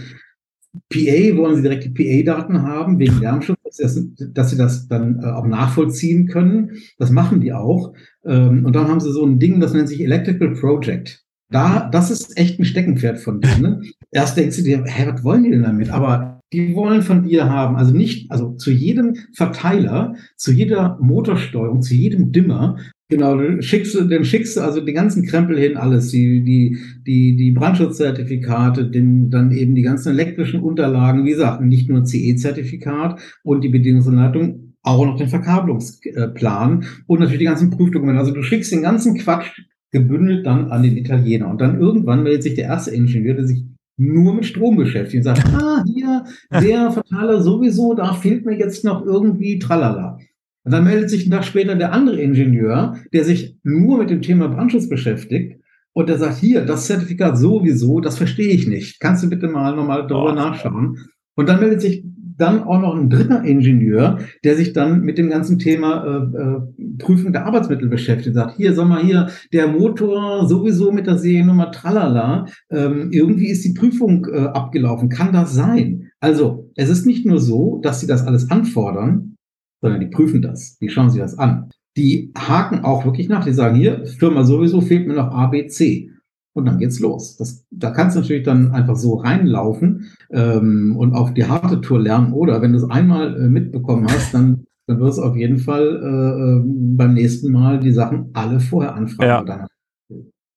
[0.89, 4.87] PA wollen sie direkt die PA-Daten haben, wegen Lärmschutz, dass sie das, dass sie das
[4.87, 6.71] dann äh, auch nachvollziehen können.
[6.97, 7.93] Das machen die auch.
[8.25, 11.23] Ähm, und dann haben sie so ein Ding, das nennt sich Electrical Project.
[11.49, 13.83] Da, das ist echt ein Steckenpferd von denen.
[14.11, 15.89] Erst denkst du dir, hä, was wollen die denn damit?
[15.89, 21.81] Aber die wollen von dir haben, also nicht, also zu jedem Verteiler, zu jeder Motorsteuerung,
[21.81, 22.77] zu jedem Dimmer
[23.07, 26.77] Genau, dann schickst du, dann schickst du also den ganzen Krempel hin, alles, die, die,
[27.05, 33.19] die, die Brandschutzzertifikate, den, dann eben die ganzen elektrischen Unterlagen, wie gesagt, nicht nur CE-Zertifikat
[33.43, 38.19] und die Bedingungsanleitung, auch noch den Verkabelungsplan und natürlich die ganzen Prüfdokumente.
[38.19, 39.51] Also du schickst den ganzen Quatsch
[39.91, 41.49] gebündelt dann an den Italiener.
[41.49, 43.63] Und dann irgendwann meldet sich der erste Ingenieur, der sich
[43.97, 48.83] nur mit Strom beschäftigt und sagt, ah, hier, der Verteiler sowieso, da fehlt mir jetzt
[48.83, 50.19] noch irgendwie tralala.
[50.65, 54.21] Und dann meldet sich ein Tag später der andere Ingenieur, der sich nur mit dem
[54.21, 55.61] Thema Brandschutz beschäftigt
[55.93, 58.99] und der sagt, hier, das Zertifikat sowieso, das verstehe ich nicht.
[58.99, 60.35] Kannst du bitte mal nochmal darüber oh.
[60.35, 60.97] nachschauen?
[61.35, 62.03] Und dann meldet sich
[62.37, 66.97] dann auch noch ein dritter Ingenieur, der sich dann mit dem ganzen Thema äh, äh,
[66.97, 68.35] Prüfung der Arbeitsmittel beschäftigt.
[68.35, 73.63] Sagt, hier, sag mal hier, der Motor sowieso mit der Seriennummer tralala, ähm, irgendwie ist
[73.63, 75.09] die Prüfung äh, abgelaufen.
[75.09, 76.09] Kann das sein?
[76.19, 79.34] Also, es ist nicht nur so, dass sie das alles anfordern,
[79.85, 81.69] sondern die prüfen das, die schauen sich das an.
[81.97, 85.67] Die haken auch wirklich nach, die sagen hier, Firma sowieso fehlt mir noch A, B,
[85.67, 86.11] C.
[86.53, 87.35] Und dann geht's los.
[87.37, 91.99] Das, da kannst du natürlich dann einfach so reinlaufen ähm, und auf die harte Tour
[91.99, 92.31] lernen.
[92.33, 96.01] Oder wenn du es einmal äh, mitbekommen hast, dann, dann wirst du auf jeden Fall
[96.01, 99.47] äh, ähm, beim nächsten Mal die Sachen alle vorher anfragen.
[99.47, 99.67] Ja.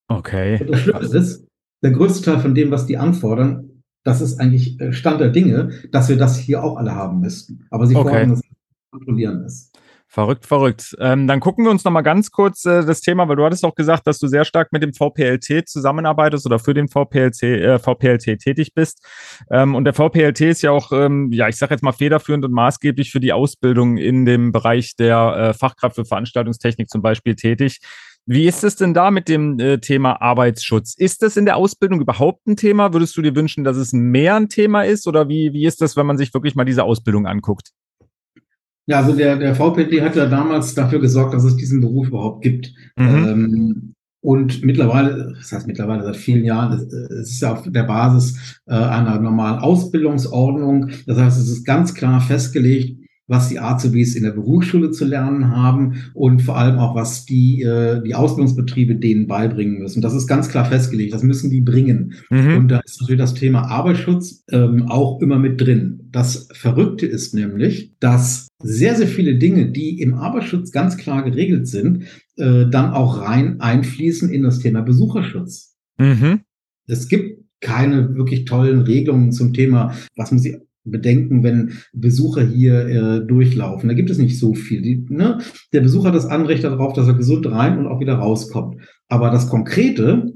[0.09, 0.59] Okay.
[0.61, 1.45] Und das Schlimme ist,
[1.83, 5.69] der größte Teil von dem, was die anfordern, das ist eigentlich äh, Stand der Dinge,
[5.91, 7.65] dass wir das hier auch alle haben müssten.
[7.69, 8.09] Aber sie okay.
[8.09, 8.41] fordern das
[8.91, 9.71] kontrollieren ist.
[10.11, 10.95] Verrückt, verrückt.
[10.99, 13.63] Ähm, dann gucken wir uns noch mal ganz kurz äh, das Thema, weil du hattest
[13.63, 17.77] auch gesagt, dass du sehr stark mit dem VPLT zusammenarbeitest oder für den VPLT, äh,
[17.77, 19.05] VPLT tätig bist.
[19.51, 22.53] Ähm, und der VPLT ist ja auch, ähm, ja, ich sage jetzt mal federführend und
[22.53, 27.79] maßgeblich für die Ausbildung in dem Bereich der äh, Fachkraft für Veranstaltungstechnik zum Beispiel tätig.
[28.25, 30.95] Wie ist es denn da mit dem äh, Thema Arbeitsschutz?
[30.97, 32.93] Ist das in der Ausbildung überhaupt ein Thema?
[32.93, 35.07] Würdest du dir wünschen, dass es mehr ein Thema ist?
[35.07, 37.73] Oder wie, wie ist das, wenn man sich wirklich mal diese Ausbildung anguckt?
[38.89, 42.41] Ja, also der, der VPD hat ja damals dafür gesorgt, dass es diesen Beruf überhaupt
[42.41, 42.73] gibt.
[42.97, 43.05] Mhm.
[43.07, 48.59] Ähm, Und mittlerweile, das heißt mittlerweile seit vielen Jahren, es ist ja auf der Basis
[48.65, 50.89] äh, einer normalen Ausbildungsordnung.
[51.05, 52.98] Das heißt, es ist ganz klar festgelegt,
[53.29, 57.61] was die Azubis in der Berufsschule zu lernen haben und vor allem auch, was die,
[57.61, 60.01] äh, die Ausbildungsbetriebe denen beibringen müssen.
[60.01, 61.13] Das ist ganz klar festgelegt.
[61.13, 62.15] Das müssen die bringen.
[62.31, 62.57] Mhm.
[62.57, 66.09] Und da ist natürlich das Thema Arbeitsschutz ähm, auch immer mit drin.
[66.11, 71.67] Das Verrückte ist nämlich, dass sehr, sehr viele Dinge, die im Arbeitsschutz ganz klar geregelt
[71.67, 72.05] sind,
[72.37, 75.75] äh, dann auch rein einfließen in das Thema Besucherschutz.
[75.99, 76.39] Mhm.
[76.87, 80.55] Es gibt keine wirklich tollen Regelungen zum Thema, was muss ich
[80.91, 83.89] bedenken, wenn Besucher hier äh, durchlaufen.
[83.89, 84.81] Da gibt es nicht so viel.
[84.81, 85.39] Die, ne?
[85.73, 88.81] Der Besucher hat das Anrecht darauf, dass er gesund rein und auch wieder rauskommt.
[89.07, 90.33] Aber das Konkrete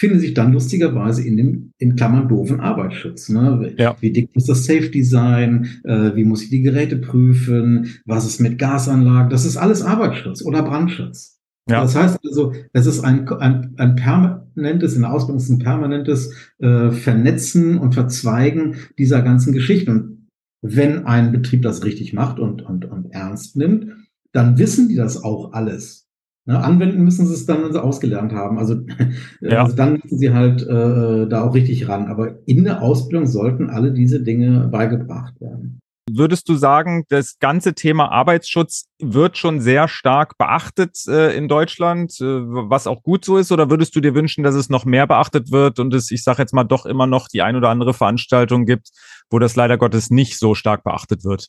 [0.00, 3.28] findet sich dann lustigerweise in dem, in Klammern, doofen Arbeitsschutz.
[3.28, 3.74] Ne?
[3.76, 3.96] Ja.
[4.00, 5.68] Wie dick muss das Safety sein?
[5.84, 8.00] Äh, wie muss ich die Geräte prüfen?
[8.06, 9.28] Was ist mit Gasanlagen?
[9.28, 11.39] Das ist alles Arbeitsschutz oder Brandschutz.
[11.70, 11.82] Ja.
[11.82, 16.34] Das heißt also, es ist ein, ein, ein permanentes, in der Ausbildung ist ein permanentes
[16.58, 19.90] äh, Vernetzen und Verzweigen dieser ganzen Geschichten.
[19.90, 20.26] Und
[20.62, 23.86] wenn ein Betrieb das richtig macht und, und, und ernst nimmt,
[24.32, 26.08] dann wissen die das auch alles.
[26.46, 28.58] Ne, anwenden müssen sie es dann, wenn sie ausgelernt haben.
[28.58, 28.80] Also,
[29.40, 29.62] ja.
[29.62, 32.06] also dann müssen sie halt äh, da auch richtig ran.
[32.06, 35.79] Aber in der Ausbildung sollten alle diese Dinge beigebracht werden.
[36.16, 42.12] Würdest du sagen, das ganze Thema Arbeitsschutz wird schon sehr stark beachtet äh, in Deutschland,
[42.20, 43.52] äh, was auch gut so ist?
[43.52, 46.42] Oder würdest du dir wünschen, dass es noch mehr beachtet wird und es, ich sage
[46.42, 48.90] jetzt mal, doch immer noch die ein oder andere Veranstaltung gibt,
[49.30, 51.48] wo das leider Gottes nicht so stark beachtet wird?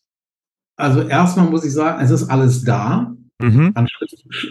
[0.76, 3.14] Also erstmal muss ich sagen, es ist alles da.
[3.40, 3.72] Mhm.
[3.76, 3.88] An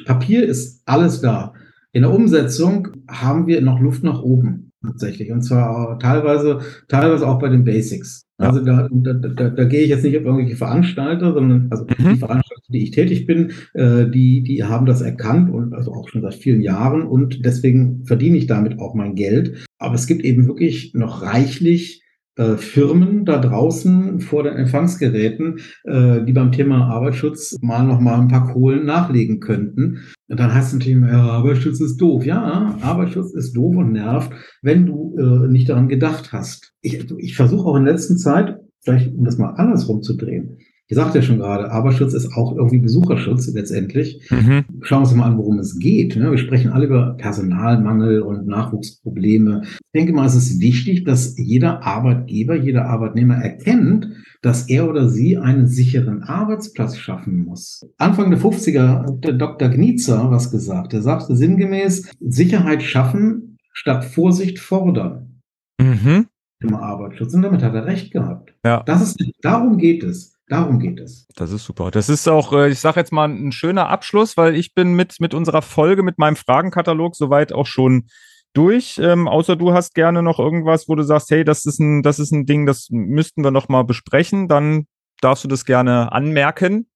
[0.05, 1.55] Papier ist alles da.
[1.92, 5.31] In der Umsetzung haben wir noch Luft nach oben tatsächlich.
[5.31, 8.23] Und zwar teilweise, teilweise auch bei den Basics.
[8.40, 8.49] Ja.
[8.49, 12.14] Also da, da, da, da gehe ich jetzt nicht auf irgendwelche Veranstalter, sondern also mhm.
[12.14, 16.09] die Veranstalter, die ich tätig bin, äh, die, die haben das erkannt und also auch
[16.09, 19.66] schon seit vielen Jahren und deswegen verdiene ich damit auch mein Geld.
[19.79, 22.03] Aber es gibt eben wirklich noch reichlich
[22.37, 28.19] äh, Firmen da draußen vor den Empfangsgeräten, äh, die beim Thema Arbeitsschutz mal noch mal
[28.19, 29.99] ein paar Kohlen nachlegen könnten.
[30.31, 32.25] Und dann heißt es natürlich immer, ja, Arbeitsschutz ist doof.
[32.25, 36.73] Ja, Arbeitsschutz ist doof und nervt, wenn du äh, nicht daran gedacht hast.
[36.83, 40.59] Ich, ich versuche auch in der letzten Zeit, vielleicht um das mal andersrum zu drehen,
[40.90, 44.29] ich sagte ja schon gerade, Arbeitsschutz ist auch irgendwie Besucherschutz letztendlich.
[44.29, 44.64] Mhm.
[44.83, 46.16] Schauen wir uns mal an, worum es geht.
[46.16, 46.33] Ne?
[46.33, 49.62] Wir sprechen alle über Personalmangel und Nachwuchsprobleme.
[49.64, 54.09] Ich denke mal, es ist wichtig, dass jeder Arbeitgeber, jeder Arbeitnehmer erkennt,
[54.42, 57.87] dass er oder sie einen sicheren Arbeitsplatz schaffen muss.
[57.96, 59.68] Anfang der 50er hat der Dr.
[59.68, 60.92] Gnitzer was gesagt.
[60.92, 65.40] Er sagte sinngemäß, Sicherheit schaffen statt Vorsicht fordern.
[65.81, 66.26] Mhm.
[66.59, 67.33] Im Arbeitsschutz.
[67.33, 68.53] Und damit hat er recht gehabt.
[68.64, 68.83] Ja.
[68.83, 70.39] Das ist, darum geht es.
[70.51, 71.29] Darum geht es.
[71.37, 71.93] Das ist super.
[71.93, 75.21] Das ist auch, äh, ich sage jetzt mal, ein schöner Abschluss, weil ich bin mit,
[75.21, 78.09] mit unserer Folge, mit meinem Fragenkatalog soweit auch schon
[78.53, 78.99] durch.
[79.01, 82.19] Ähm, außer du hast gerne noch irgendwas, wo du sagst, hey, das ist ein, das
[82.19, 84.49] ist ein Ding, das müssten wir noch mal besprechen.
[84.49, 84.87] Dann
[85.21, 86.89] darfst du das gerne anmerken.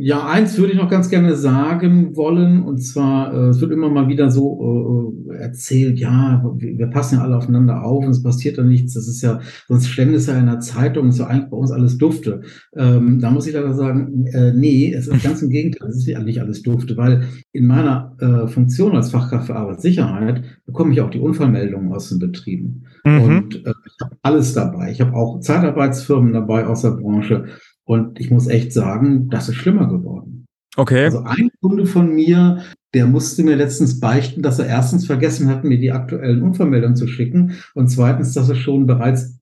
[0.00, 3.90] Ja, eins würde ich noch ganz gerne sagen wollen, und zwar, äh, es wird immer
[3.90, 8.22] mal wieder so äh, erzählt, ja, wir, wir, passen ja alle aufeinander auf und es
[8.22, 8.94] passiert da nichts.
[8.94, 11.70] Das ist ja, sonst stände es ja in der Zeitung, ist ja eigentlich bei uns
[11.70, 12.42] alles dufte.
[12.74, 16.06] Ähm, da muss ich leider sagen, äh, nee, es ist ganz im Gegenteil, es ist
[16.06, 21.00] ja nicht alles dufte, weil in meiner äh, Funktion als Fachkraft für Arbeitssicherheit bekomme ich
[21.00, 22.84] auch die Unfallmeldungen aus den Betrieben.
[23.04, 23.20] Mhm.
[23.20, 24.90] Und äh, ich habe alles dabei.
[24.90, 27.46] Ich habe auch Zeitarbeitsfirmen dabei aus der Branche.
[27.90, 30.46] Und ich muss echt sagen, das ist schlimmer geworden.
[30.76, 31.06] Okay.
[31.06, 32.62] Also ein Kunde von mir,
[32.94, 37.08] der musste mir letztens beichten, dass er erstens vergessen hat, mir die aktuellen Unvermeldungen zu
[37.08, 39.40] schicken und zweitens, dass er schon bereits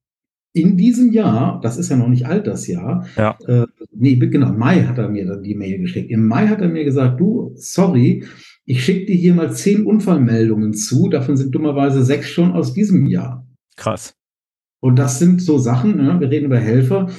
[0.55, 3.37] in diesem Jahr, das ist ja noch nicht alt, das Jahr, ja.
[3.47, 6.11] äh, nee, genau, Mai hat er mir dann die Mail geschickt.
[6.11, 8.25] Im Mai hat er mir gesagt, du, sorry,
[8.65, 13.09] ich schicke dir hier mal zehn Unfallmeldungen zu, davon sind dummerweise sechs schon aus diesem
[13.09, 13.47] Jahr.
[13.77, 14.15] Krass.
[14.81, 17.11] Und das sind so Sachen, ne, wir reden über Helfer,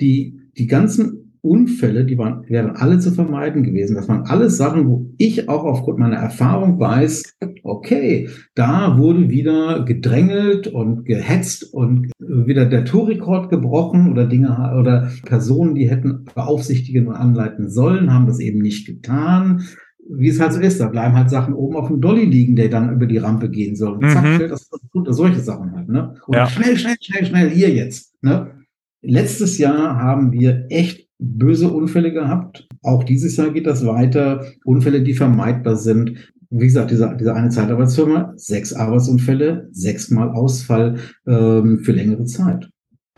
[0.00, 3.94] die die ganzen Unfälle, die waren, wären alle zu vermeiden gewesen.
[3.94, 9.84] Das waren alles Sachen, wo ich auch aufgrund meiner Erfahrung weiß, okay, da wurde wieder
[9.84, 17.06] gedrängelt und gehetzt und wieder der Torrekord gebrochen oder Dinge oder Personen, die hätten beaufsichtigen
[17.06, 19.62] und anleiten sollen, haben das eben nicht getan.
[20.08, 22.68] Wie es halt so ist, da bleiben halt Sachen oben auf dem Dolly liegen, der
[22.68, 23.94] dann über die Rampe gehen soll.
[23.94, 24.36] Und zack, mhm.
[24.36, 25.12] fällt das runter.
[25.12, 26.14] Solche Sachen halt, ne?
[26.26, 26.46] Und ja.
[26.46, 28.55] schnell, schnell, schnell, schnell, hier jetzt, ne?
[29.02, 32.68] Letztes Jahr haben wir echt böse Unfälle gehabt.
[32.82, 34.44] Auch dieses Jahr geht das weiter.
[34.64, 36.32] Unfälle, die vermeidbar sind.
[36.50, 42.68] Wie gesagt, diese, diese eine Zeitarbeitsfirma, sechs Arbeitsunfälle, sechsmal Ausfall ähm, für längere Zeit.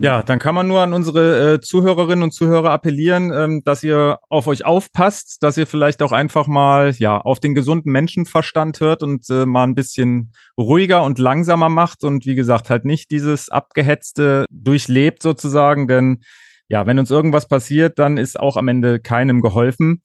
[0.00, 4.20] Ja, dann kann man nur an unsere äh, Zuhörerinnen und Zuhörer appellieren, ähm, dass ihr
[4.28, 9.02] auf euch aufpasst, dass ihr vielleicht auch einfach mal ja auf den gesunden Menschenverstand hört
[9.02, 13.48] und äh, mal ein bisschen ruhiger und langsamer macht und wie gesagt halt nicht dieses
[13.48, 16.22] abgehetzte durchlebt sozusagen, denn
[16.68, 20.02] ja, wenn uns irgendwas passiert, dann ist auch am Ende keinem geholfen.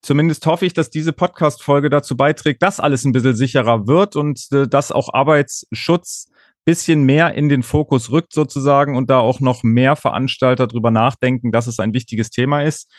[0.00, 4.46] Zumindest hoffe ich, dass diese Podcast-Folge dazu beiträgt, dass alles ein bisschen sicherer wird und
[4.52, 6.28] äh, dass auch Arbeitsschutz
[6.64, 11.52] bisschen mehr in den Fokus rückt sozusagen und da auch noch mehr Veranstalter drüber nachdenken,
[11.52, 12.90] dass es ein wichtiges Thema ist.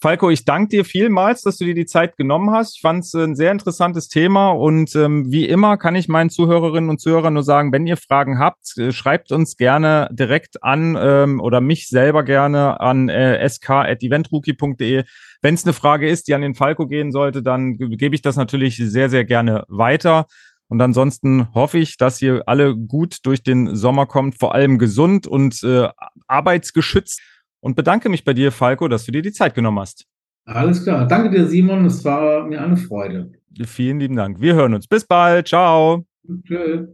[0.00, 2.76] Falco, ich danke dir vielmals, dass du dir die Zeit genommen hast.
[2.76, 6.90] Ich fand es ein sehr interessantes Thema und ähm, wie immer kann ich meinen Zuhörerinnen
[6.90, 11.40] und Zuhörern nur sagen, wenn ihr Fragen habt, äh, schreibt uns gerne direkt an ähm,
[11.40, 15.04] oder mich selber gerne an äh, sk.eventrookie.de.
[15.40, 18.36] Wenn es eine Frage ist, die an den Falco gehen sollte, dann gebe ich das
[18.36, 20.26] natürlich sehr, sehr gerne weiter.
[20.74, 25.24] Und ansonsten hoffe ich, dass ihr alle gut durch den Sommer kommt, vor allem gesund
[25.24, 25.88] und äh,
[26.26, 27.22] arbeitsgeschützt.
[27.60, 30.06] Und bedanke mich bei dir, Falco, dass du dir die Zeit genommen hast.
[30.46, 31.06] Alles klar.
[31.06, 31.84] Danke dir, Simon.
[31.84, 33.30] Es war mir eine Freude.
[33.64, 34.40] Vielen lieben Dank.
[34.40, 34.88] Wir hören uns.
[34.88, 35.46] Bis bald.
[35.46, 36.04] Ciao.
[36.42, 36.88] Tschüss.